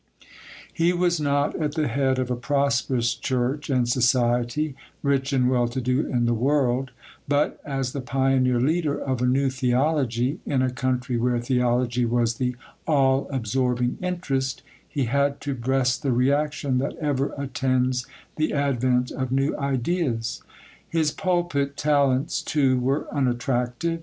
[0.73, 5.67] He was not at the head of a prosperous church and society, rich and well
[5.67, 10.71] to do in the world,—but, as the pioneer leader of a new theology, in a
[10.71, 12.55] country where theology was the
[12.87, 18.07] all absorbing interest, he had to breast the reaction that ever attends
[18.37, 20.41] the advent of new ideas.
[20.89, 23.99] His pulpit talents, too, were unattractive.